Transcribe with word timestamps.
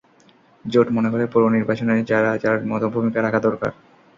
জোট 0.65 0.87
মনে 0.91 1.09
করে, 1.09 1.25
পৌর 1.27 1.43
নির্বাচনে 1.49 1.93
যার 2.09 2.25
যার 2.43 2.57
মতো 2.67 2.85
ভূমিকা 2.95 3.19
রাখা 3.21 3.39
দরকার। 3.47 3.71